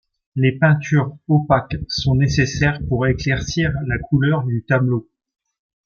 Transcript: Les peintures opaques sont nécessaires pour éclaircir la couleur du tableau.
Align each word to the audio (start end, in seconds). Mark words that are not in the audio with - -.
Les 0.35 0.53
peintures 0.57 1.15
opaques 1.27 1.75
sont 1.87 2.15
nécessaires 2.15 2.81
pour 2.89 3.05
éclaircir 3.05 3.71
la 3.85 3.99
couleur 3.99 4.43
du 4.47 4.65
tableau. 4.67 5.07